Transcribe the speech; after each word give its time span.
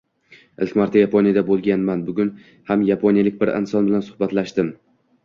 Ikki 0.67 0.77
marta 0.79 1.01
Yaponiyada 1.01 1.43
boʻlganman. 1.49 2.01
Bugun 2.07 2.31
ham 2.71 2.87
yaponiyalik 2.87 3.37
bir 3.43 3.53
inson 3.59 3.91
bilan 3.91 4.05
suhbatlashdim. 4.09 4.73